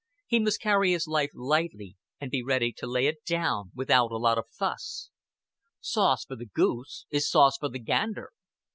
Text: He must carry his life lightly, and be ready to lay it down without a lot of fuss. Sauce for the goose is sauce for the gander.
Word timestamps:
He 0.25 0.39
must 0.39 0.59
carry 0.59 0.93
his 0.93 1.05
life 1.05 1.29
lightly, 1.35 1.95
and 2.19 2.31
be 2.31 2.41
ready 2.41 2.73
to 2.77 2.87
lay 2.87 3.05
it 3.05 3.23
down 3.23 3.71
without 3.75 4.11
a 4.11 4.17
lot 4.17 4.39
of 4.39 4.47
fuss. 4.49 5.11
Sauce 5.79 6.25
for 6.25 6.35
the 6.35 6.47
goose 6.47 7.05
is 7.11 7.29
sauce 7.29 7.57
for 7.59 7.69
the 7.69 7.77
gander. 7.77 8.31